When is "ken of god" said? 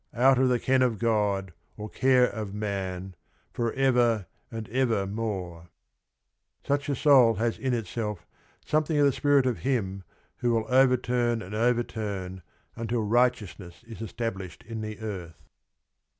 0.59-1.53